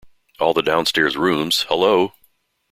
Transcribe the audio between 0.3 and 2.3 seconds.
All the downstairs rooms— Hullo!